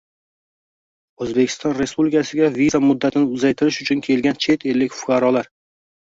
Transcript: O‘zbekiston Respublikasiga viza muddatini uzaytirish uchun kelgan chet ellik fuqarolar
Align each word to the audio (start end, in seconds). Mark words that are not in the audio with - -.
O‘zbekiston 1.25 1.75
Respublikasiga 1.79 2.47
viza 2.55 2.81
muddatini 2.85 3.27
uzaytirish 3.35 3.77
uchun 3.85 4.01
kelgan 4.07 4.39
chet 4.47 4.65
ellik 4.73 4.97
fuqarolar 5.01 5.51